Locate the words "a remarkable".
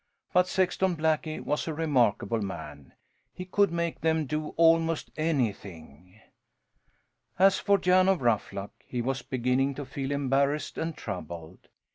1.67-2.41